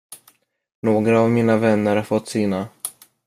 Några 0.81 1.19
av 1.21 1.29
mina 1.31 1.57
vänner 1.57 1.95
har 1.95 2.03
fått 2.03 2.27
sina. 2.27 2.67